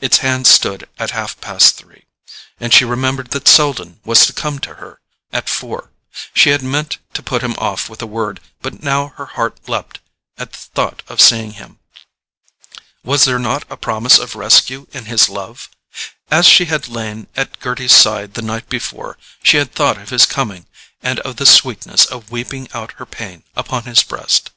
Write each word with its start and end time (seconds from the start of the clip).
Its 0.00 0.16
hands 0.18 0.48
stood 0.48 0.88
at 0.98 1.12
half 1.12 1.40
past 1.40 1.76
three, 1.76 2.04
and 2.58 2.74
she 2.74 2.84
remembered 2.84 3.30
that 3.30 3.46
Selden 3.46 4.00
was 4.04 4.26
to 4.26 4.32
come 4.32 4.58
to 4.58 4.74
her 4.74 4.98
at 5.32 5.48
four. 5.48 5.92
She 6.34 6.50
had 6.50 6.64
meant 6.64 6.98
to 7.12 7.22
put 7.22 7.42
him 7.44 7.54
off 7.58 7.88
with 7.88 8.02
a 8.02 8.04
word—but 8.06 8.82
now 8.82 9.10
her 9.10 9.26
heart 9.38 9.68
leaped 9.68 10.00
at 10.36 10.50
the 10.50 10.58
thought 10.58 11.04
of 11.06 11.20
seeing 11.20 11.52
him. 11.52 11.78
Was 13.04 13.24
there 13.24 13.38
not 13.38 13.70
a 13.70 13.76
promise 13.76 14.18
of 14.18 14.34
rescue 14.34 14.88
in 14.90 15.04
his 15.04 15.28
love? 15.28 15.68
As 16.28 16.44
she 16.46 16.64
had 16.64 16.88
lain 16.88 17.28
at 17.36 17.60
Gerty's 17.60 17.94
side 17.94 18.34
the 18.34 18.42
night 18.42 18.68
before, 18.68 19.16
she 19.44 19.58
had 19.58 19.72
thought 19.76 19.96
of 19.96 20.10
his 20.10 20.26
coming, 20.26 20.66
and 21.04 21.20
of 21.20 21.36
the 21.36 21.46
sweetness 21.46 22.04
of 22.06 22.32
weeping 22.32 22.68
out 22.74 22.94
her 22.94 23.06
pain 23.06 23.44
upon 23.54 23.84
his 23.84 24.02
breast. 24.02 24.50